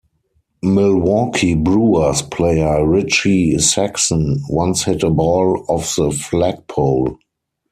[0.63, 7.19] Milwaukee Brewers player Richie Sexson once hit a ball off the flagpole.